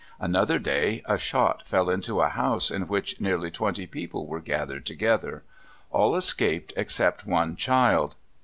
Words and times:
Another 0.19 0.57
day 0.57 1.03
a 1.05 1.19
shot 1.19 1.67
fell 1.67 1.87
into 1.87 2.21
a 2.21 2.29
house 2.29 2.71
in 2.71 2.87
which 2.87 3.21
nearly 3.21 3.51
twenty 3.51 3.85
people 3.85 4.25
were 4.25 4.39
gathered 4.41 4.83
together: 4.83 5.43
all 5.91 6.15
escaped 6.15 6.73
except 6.75 7.27
one 7.27 7.55
child. 7.55 8.15